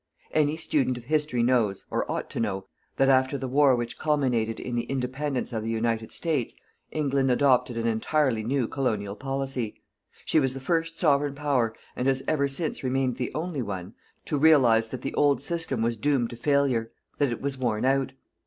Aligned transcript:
Any 0.31 0.55
student 0.57 0.97
of 0.97 1.03
History 1.03 1.43
knows, 1.43 1.85
or 1.91 2.11
ought 2.11 2.27
to 2.31 2.39
know, 2.39 2.65
that 2.97 3.07
after 3.07 3.37
the 3.37 3.47
war 3.47 3.75
which 3.75 3.99
culminated 3.99 4.59
in 4.59 4.73
the 4.75 4.85
independence 4.85 5.53
of 5.53 5.61
the 5.61 5.69
United 5.69 6.11
States, 6.11 6.55
England 6.91 7.29
adopted 7.29 7.77
an 7.77 7.85
entirely 7.85 8.41
new 8.43 8.67
colonial 8.67 9.15
policy. 9.15 9.79
She 10.25 10.39
was 10.39 10.55
the 10.55 10.59
first 10.59 10.97
Sovereign 10.97 11.35
Power, 11.35 11.75
and 11.95 12.07
has 12.07 12.23
ever 12.27 12.47
since 12.47 12.83
remained 12.83 13.17
the 13.17 13.31
only 13.35 13.61
one, 13.61 13.93
to 14.25 14.39
realize 14.39 14.87
that 14.89 15.03
the 15.03 15.13
old 15.13 15.39
system 15.43 15.83
was 15.83 15.97
doomed 15.97 16.31
to 16.31 16.35
failure, 16.35 16.91
that 17.19 17.29
it 17.31 17.39
was 17.39 17.59
worn 17.59 17.85
out. 17.85 18.13